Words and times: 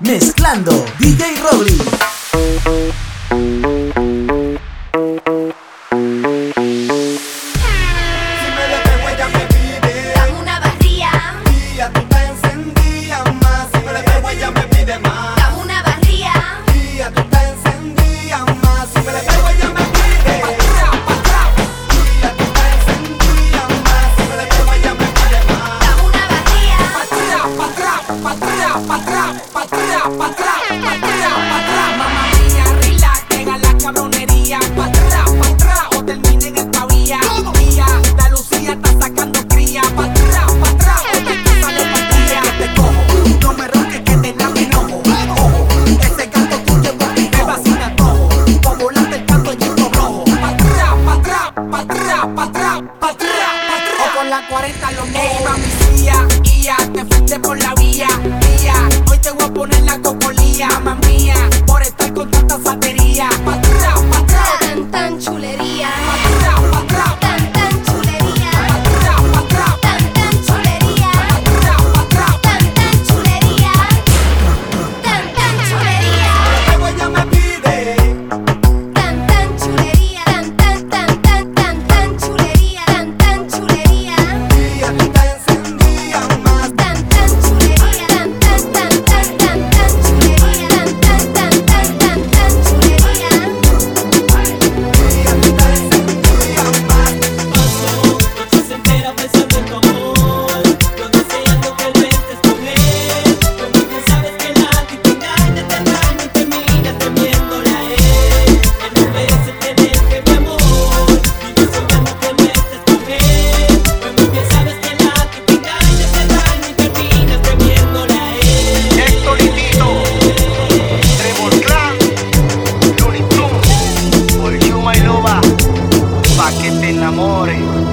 Mezclando 0.00 0.72
DJ 0.98 1.36
Rolly. 1.42 2.19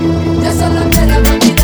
Yo 0.07 0.51
solo 0.51 0.89
quiero 0.89 1.23
contigo. 1.23 1.56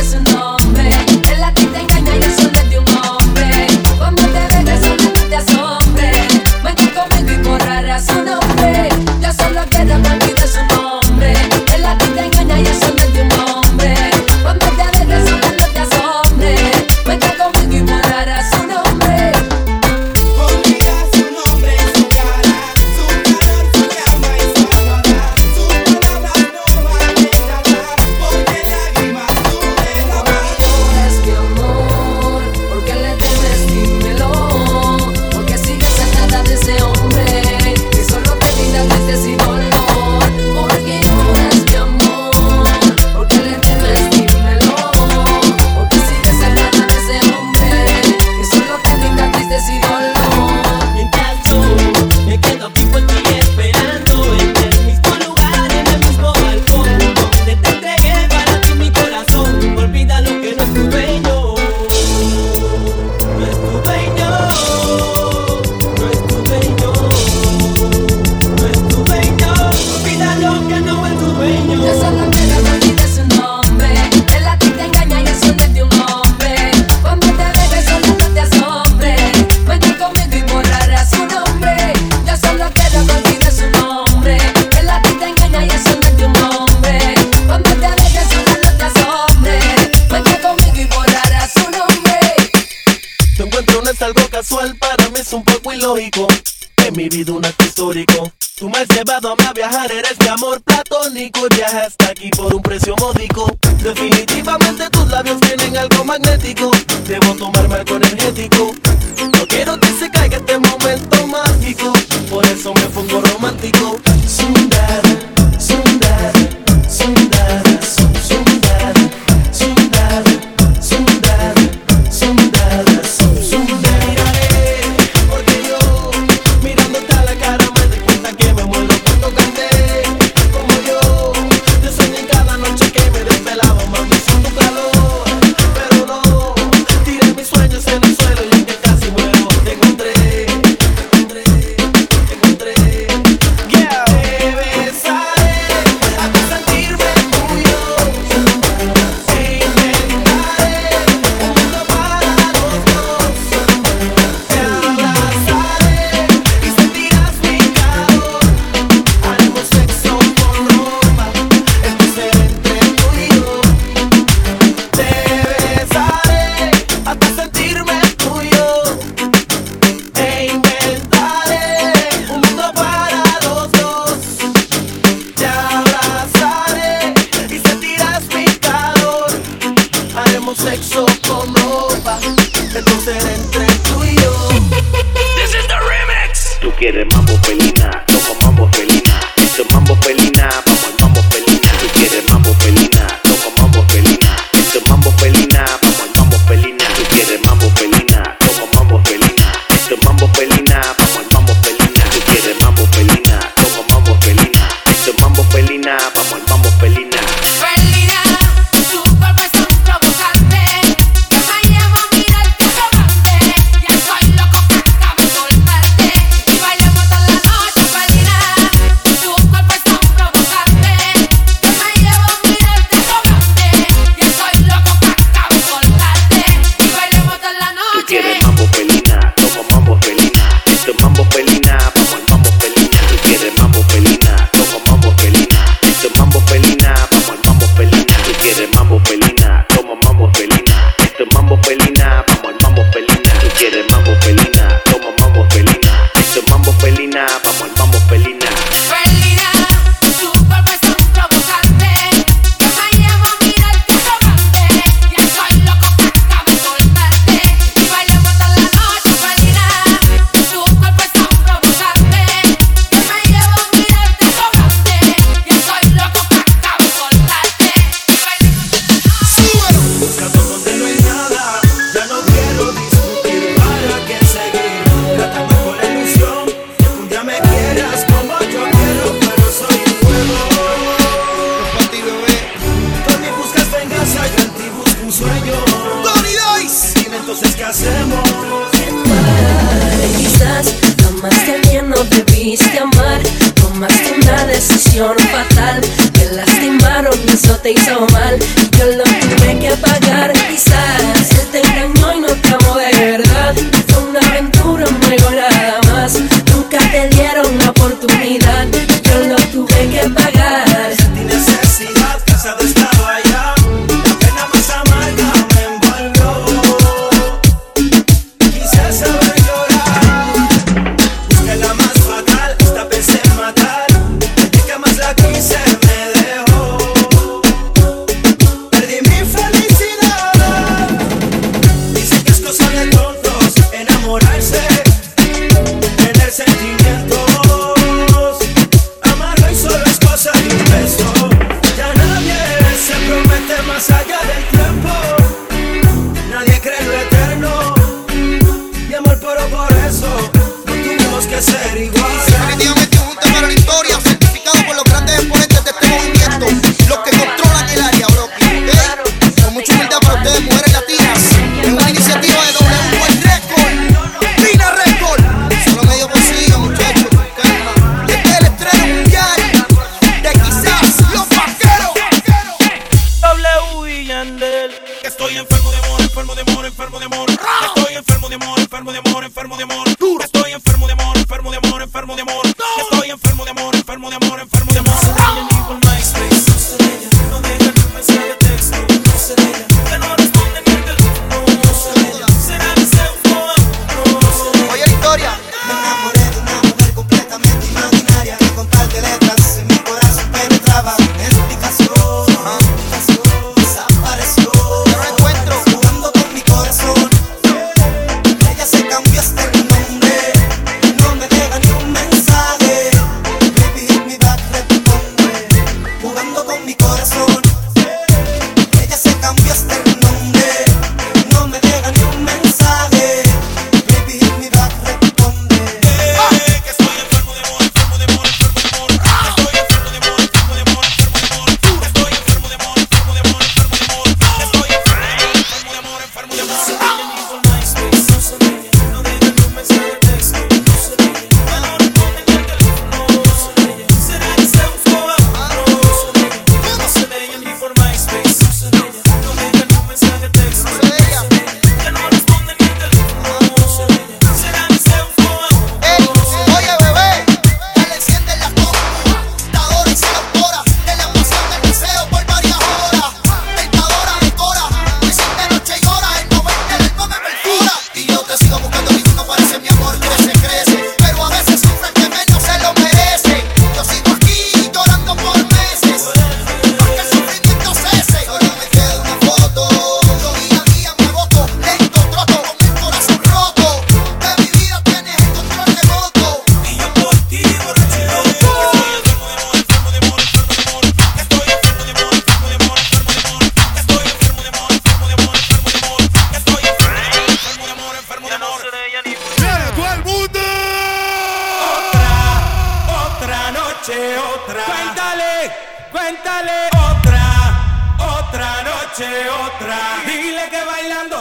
Estoy 383.04 383.16
enfermo 383.16 383.44
de 383.44 383.52
amor, 383.52 383.76
enfermo 383.76 384.10
de 384.10 384.16
amor, 384.16 384.40
enfermo 384.40 384.72
de 384.72 384.80
amor. 384.80 386.83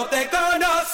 no 0.03 0.09
te 0.09 0.29
conoce. 0.29 0.92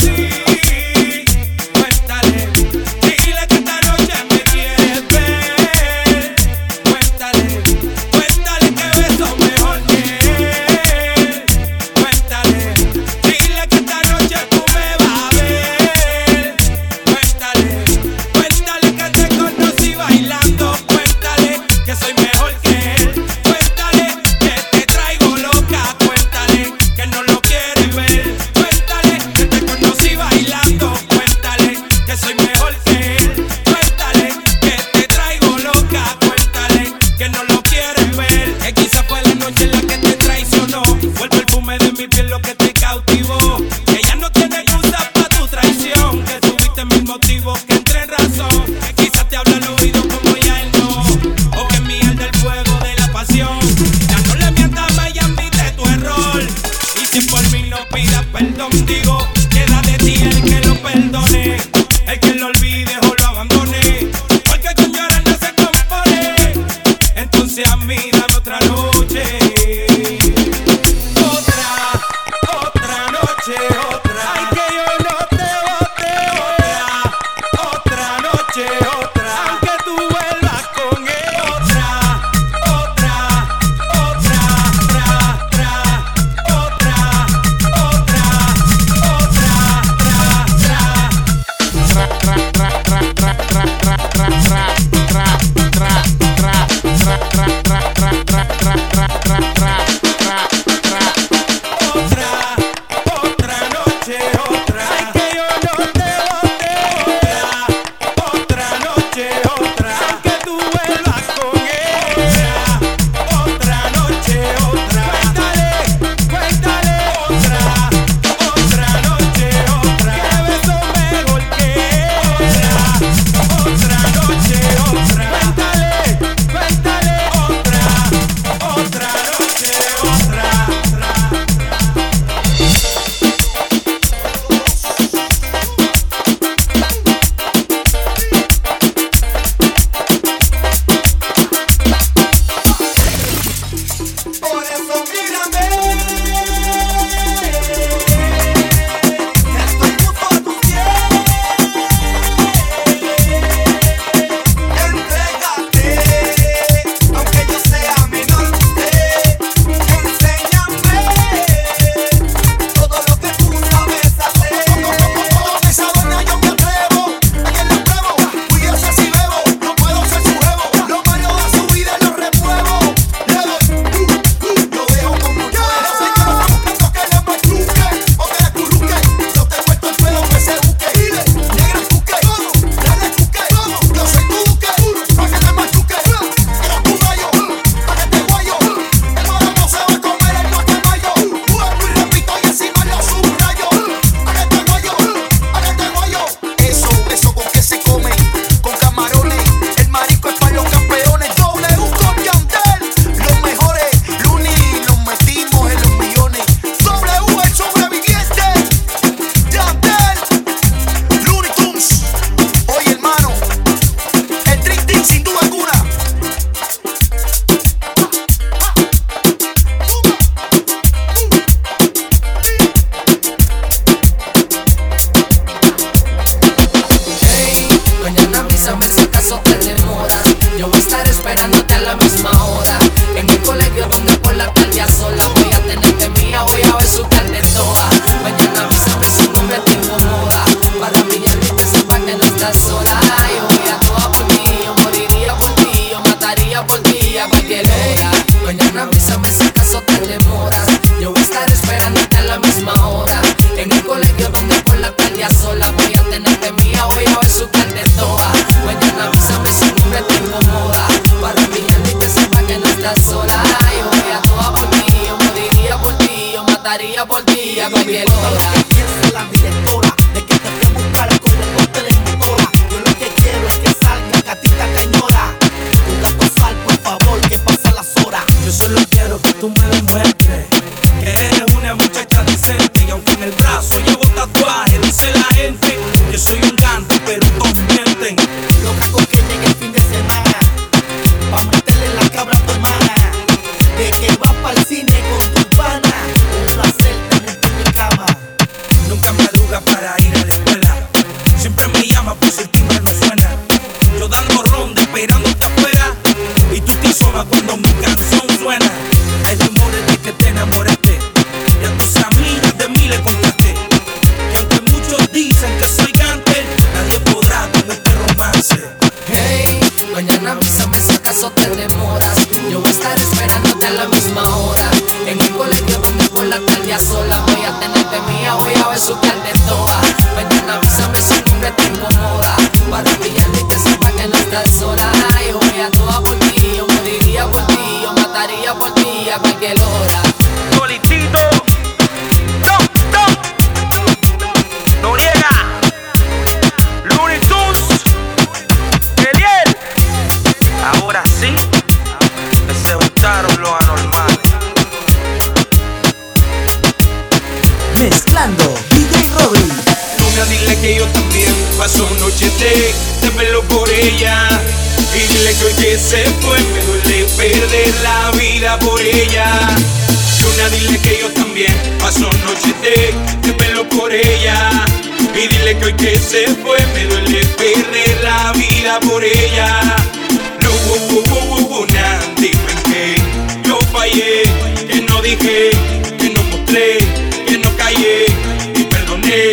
dije, 385.17 385.51
que 385.99 386.11
no 386.11 386.23
mostré, 386.25 386.79
que 387.27 387.39
no 387.39 387.51
callé 387.57 388.07
y 388.55 388.65
perdoné. 388.65 389.33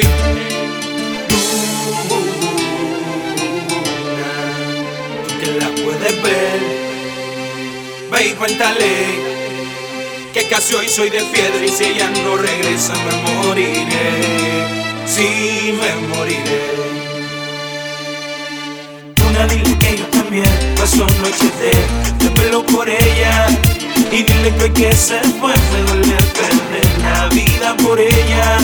Tú, 1.28 1.36
que 5.40 5.52
la 5.60 5.70
puedes 5.84 6.24
ver, 6.24 6.60
ve 8.12 8.28
y 8.28 8.32
cuéntale 8.34 8.96
que 10.34 10.48
casi 10.48 10.76
hoy 10.76 10.88
soy 10.88 11.10
de 11.10 11.22
piedra 11.24 11.66
y 11.66 11.70
si 11.70 11.84
ella 11.86 12.10
no 12.24 12.38
regresa 12.38 12.94
me 13.06 13.34
moriré, 13.34 14.12
sí 15.06 15.78
me 15.80 16.08
moriré. 16.16 16.62
Una 19.30 19.48
dile 19.48 19.78
que 19.78 19.98
yo 19.98 20.06
también 20.08 20.46
pues 20.78 20.92
paso 20.92 21.08
noches 21.22 21.52
de, 21.60 22.26
de 22.26 22.32
pelo 22.32 22.66
por 22.66 22.88
ella 22.88 23.48
y 24.16 24.24
dile 24.24 24.56
que 24.56 24.72
que 24.72 24.96
se 24.96 25.20
fue 25.42 25.54
fue 25.54 26.16
perder 26.40 27.00
la 27.02 27.28
vida 27.28 27.76
por 27.76 28.00
ella. 28.00 28.58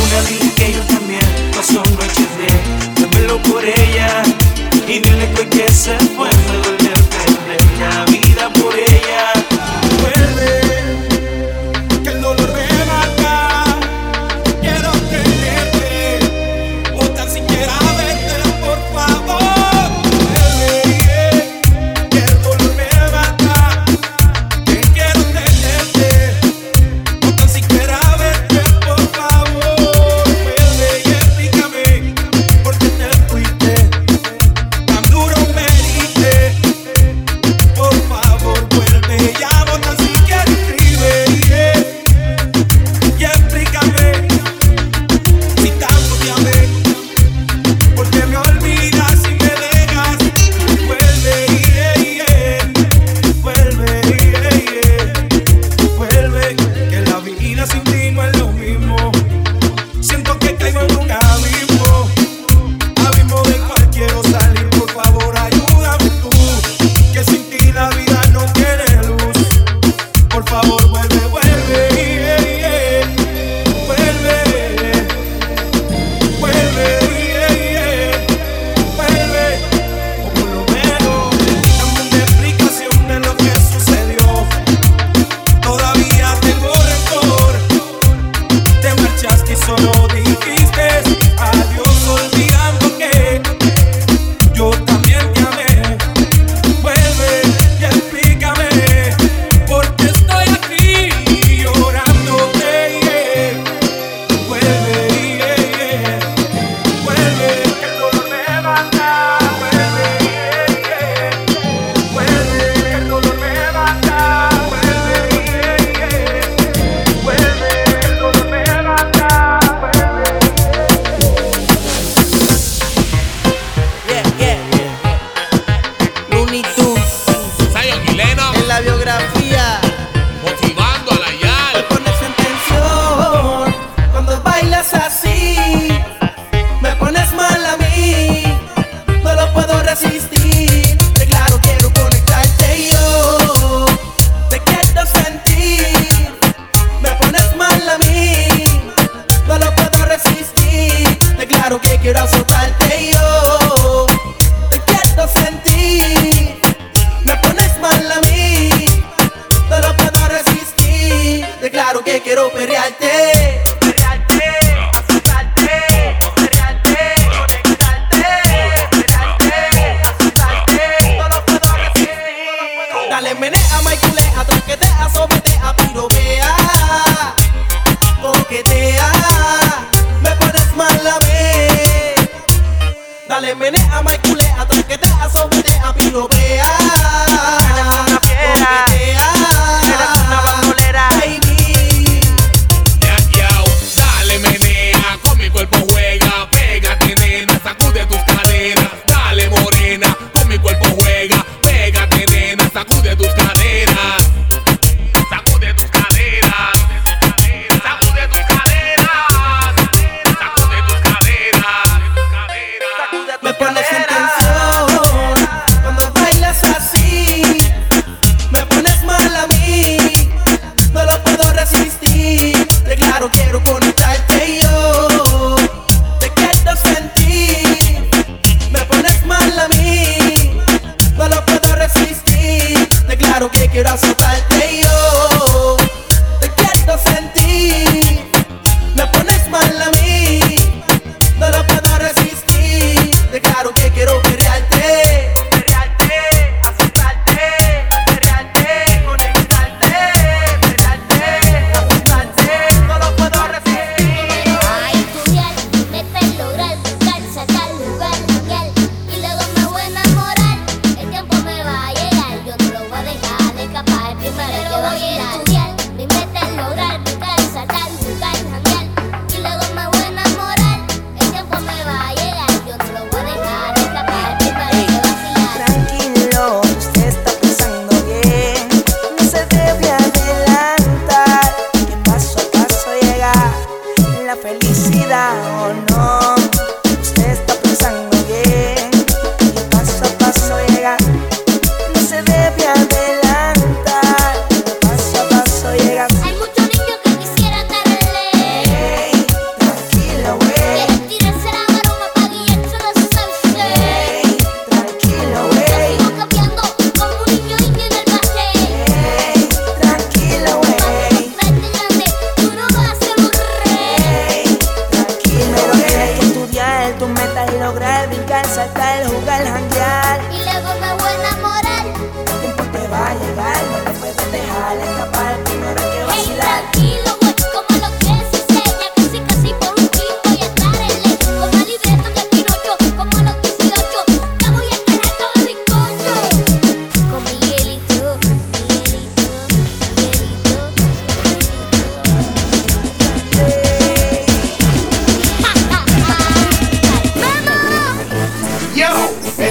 Una 0.00 0.22
dile 0.28 0.52
que 0.54 0.74
yo 0.74 0.80
también 0.82 1.26
pasó 1.52 1.82
noches 1.82 2.28
de 2.38 3.06
verlo 3.06 3.42
por 3.50 3.64
ella. 3.64 4.22
Y 4.86 5.00
dile 5.00 5.28
que 5.34 5.48
que 5.48 5.72
se 5.72 5.98
fue 6.14 6.30
fue 6.30 6.76
perder 6.78 7.62
la 7.80 8.04
vida 8.04 8.29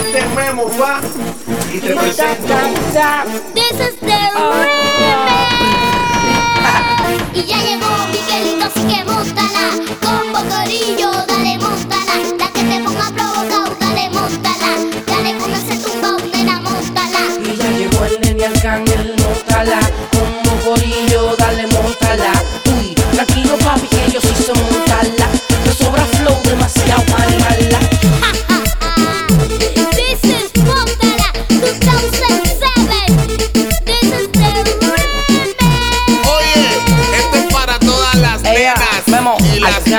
este 0.10 0.26
es 0.26 0.36
Memo, 0.36 0.72
va. 0.80 1.02
Y 1.72 1.80
te 1.80 1.96
presento. 1.96 2.54
This 3.54 3.74
is 3.74 4.00
the 4.00 4.20
remix. 4.34 5.60
Y 7.34 7.44
ya 7.46 7.58
llegó 7.58 7.90
Miguelito, 8.12 8.66
así 8.66 8.82
que 8.88 9.04
montala 9.04 9.70
con 10.02 10.32
corillo. 10.50 11.29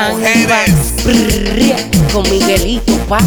mujeres. 0.09 0.95
Con 2.13 2.23
Miguelito, 2.31 2.97
pa. 3.07 3.19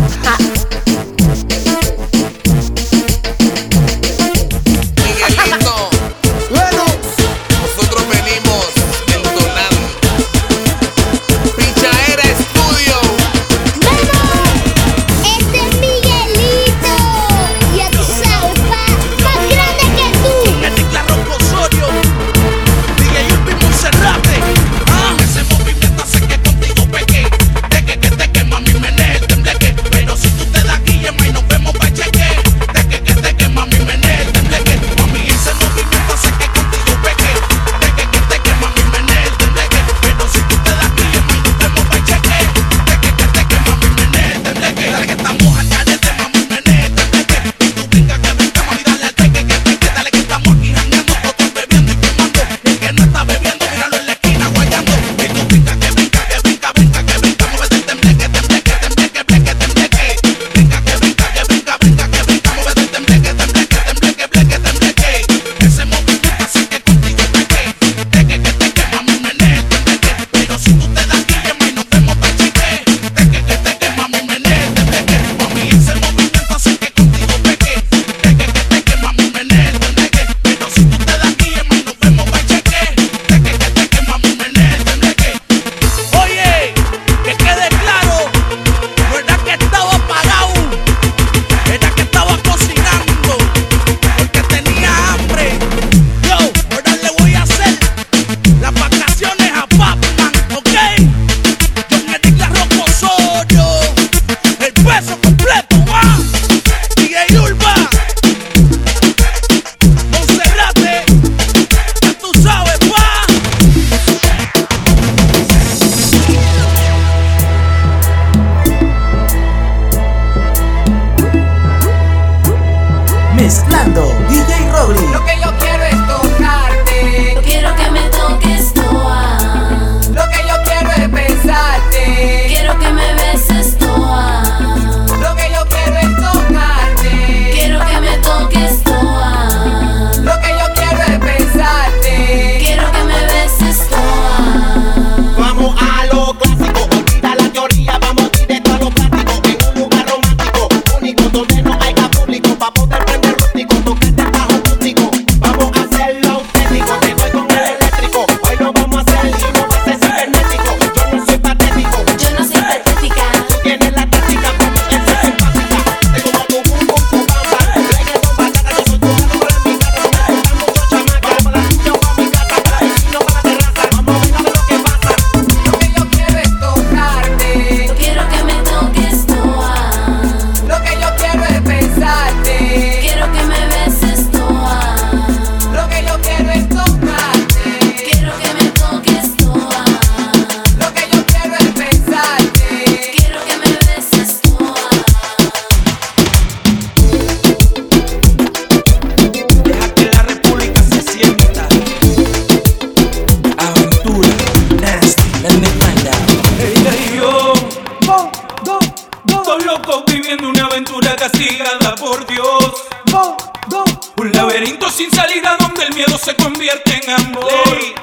sin 214.94 215.10
salida 215.12 215.58
donde 215.60 215.84
el 215.86 215.96
miedo 215.96 216.18
se 216.18 216.36
convierte 216.36 217.02
en 217.04 217.10
amor. 217.10 217.46
Ley. 217.46 217.96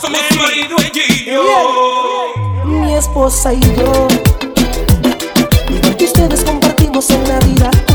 Somos 0.00 0.20
Ley. 0.30 0.38
marido 0.38 0.76
y 1.04 1.24
yo. 1.26 2.32
Mi 2.64 2.94
esposa 2.94 3.52
y 3.52 3.60
yo. 3.60 4.08
Y 5.98 6.04
ustedes 6.04 6.42
compartimos 6.44 7.10
en 7.10 7.28
la 7.28 7.38
vida. 7.40 7.91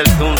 el 0.00 0.18
tum 0.18 0.34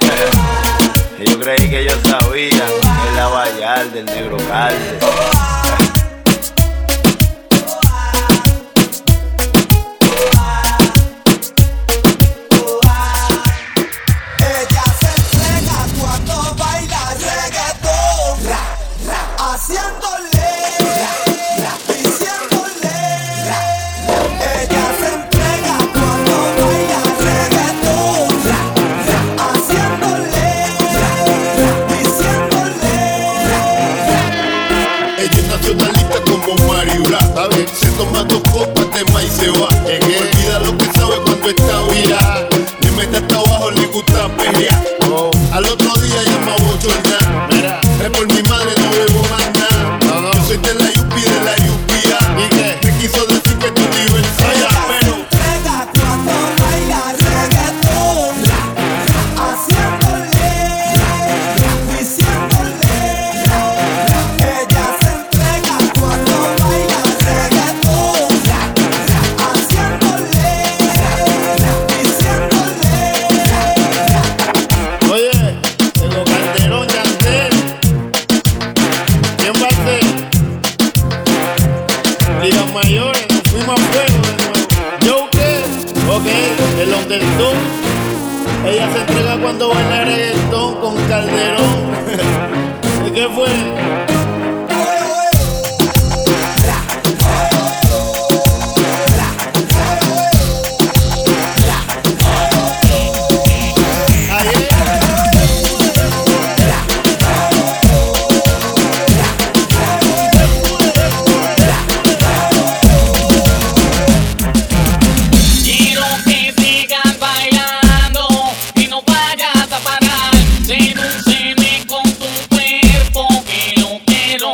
eh, 0.00 1.26
yo 1.26 1.38
creí 1.38 1.68
que 1.68 1.84
yo 1.84 1.90
sabía 2.08 2.64
el 3.12 3.18
avallar 3.18 3.84
del 3.92 4.06
negro 4.06 4.38
calde. 4.48 4.98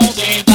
maison 0.00 0.12
des 0.14 0.51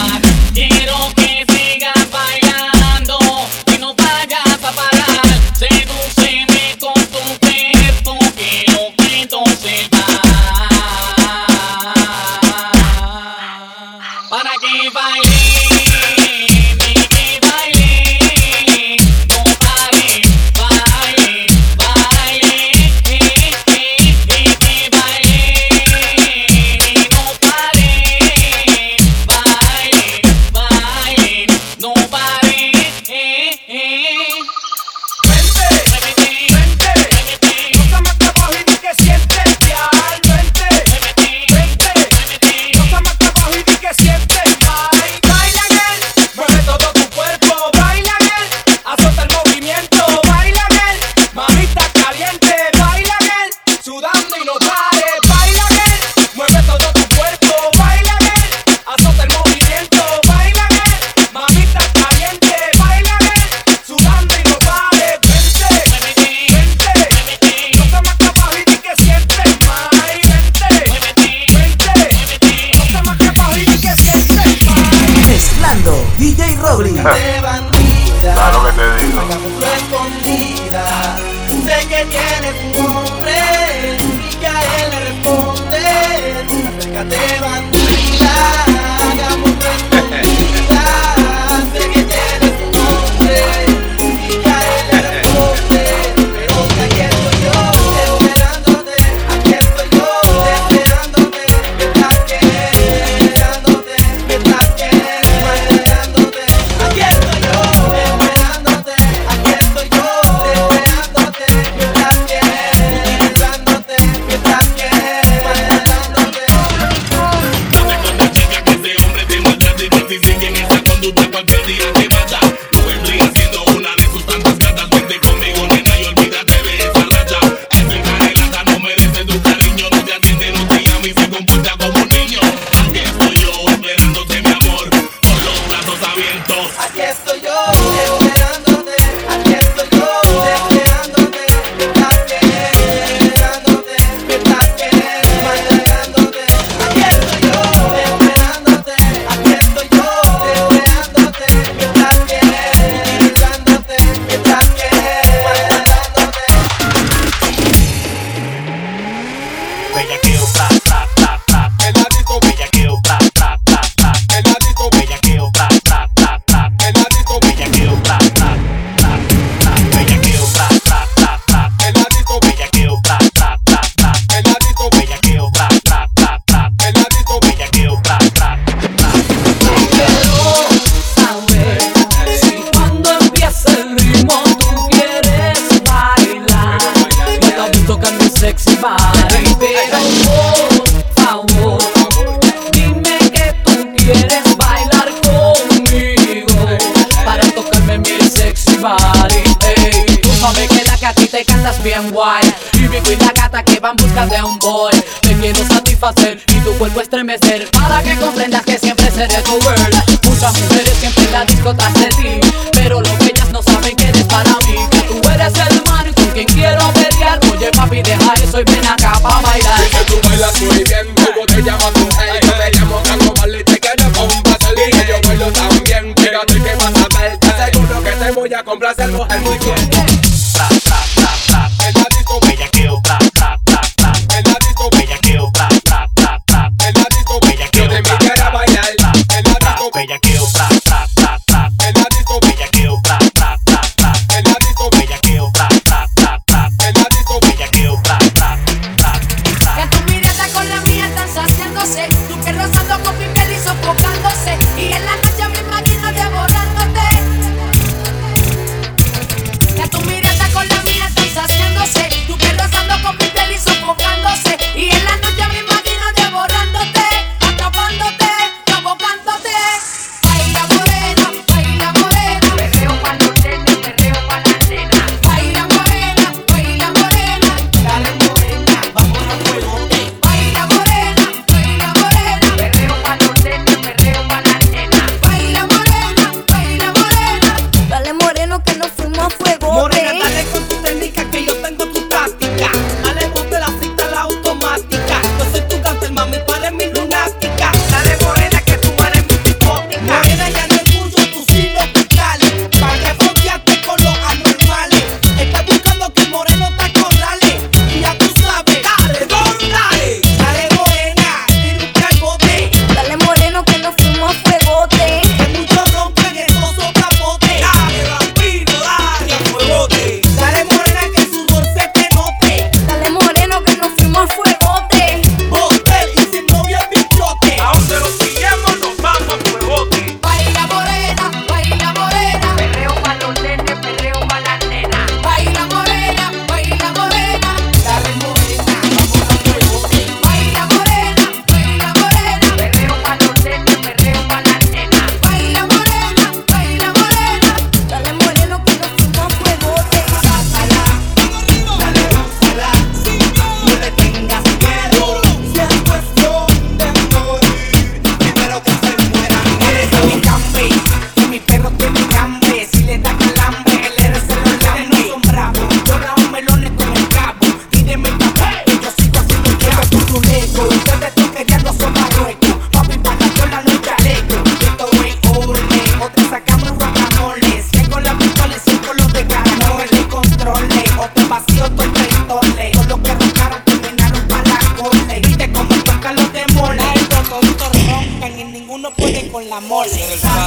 con 389.37 389.47
la 389.49 389.59
mole. 389.59 390.46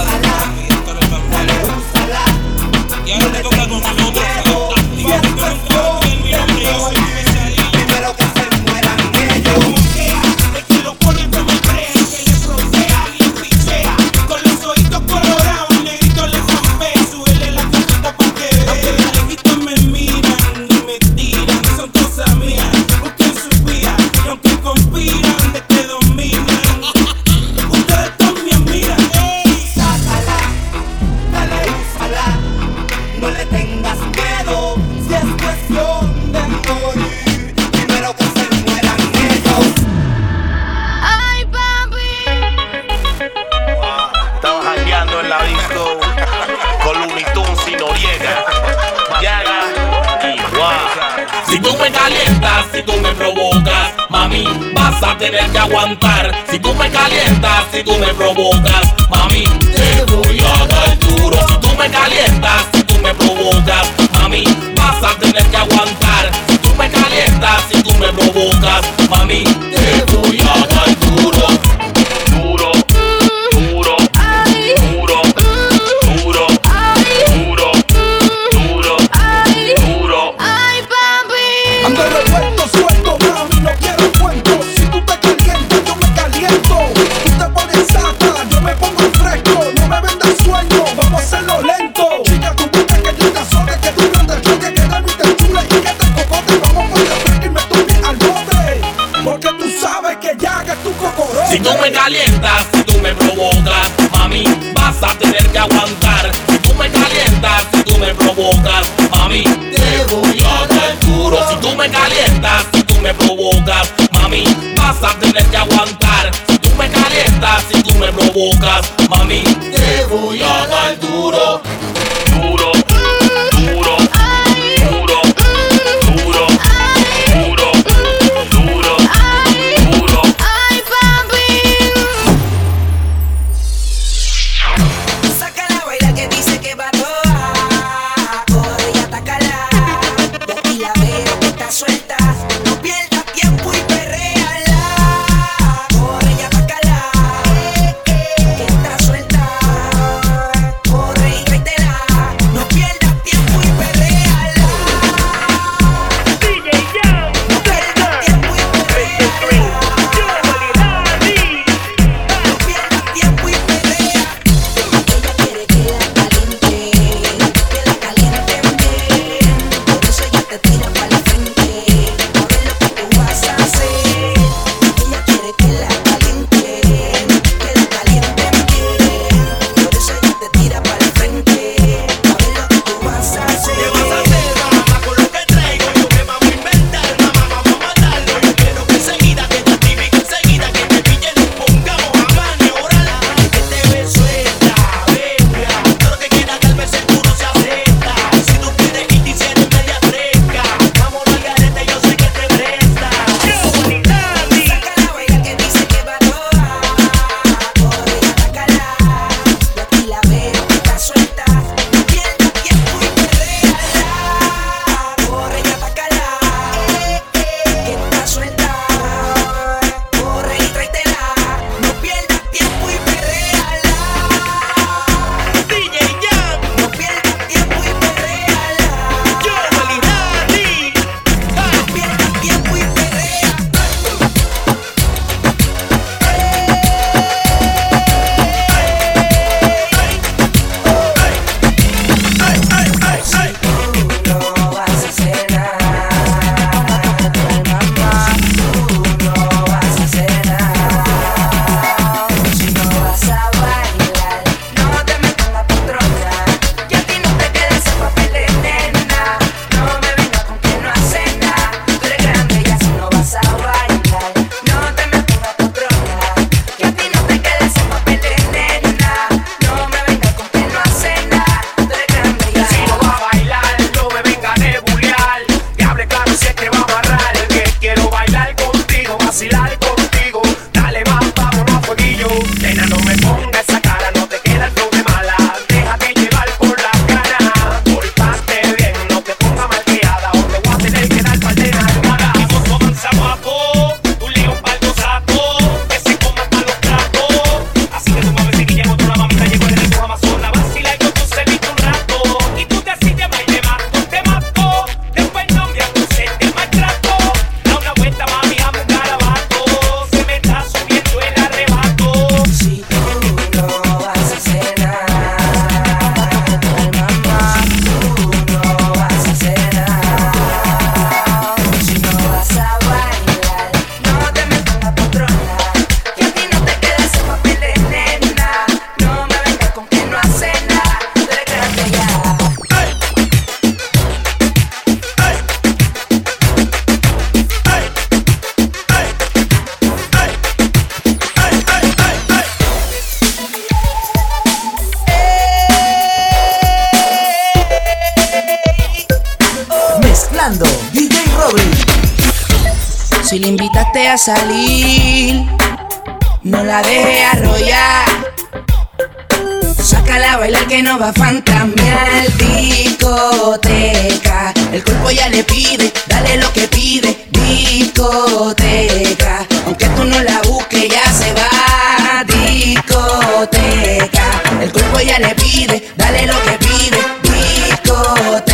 Oh, 378.23 378.50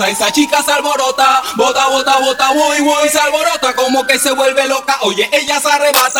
esa 0.00 0.32
chica 0.32 0.62
se 0.62 0.72
alborota, 0.72 1.42
bota, 1.56 1.86
bota, 1.88 2.18
bota, 2.18 2.52
voy, 2.52 2.80
voy, 2.80 3.08
se 3.08 3.18
alborota, 3.18 3.74
como 3.74 4.06
que 4.06 4.18
se 4.18 4.32
vuelve 4.32 4.66
loca, 4.66 4.98
oye, 5.02 5.28
ella 5.32 5.60
se 5.60 5.70
arrebata. 5.70 6.13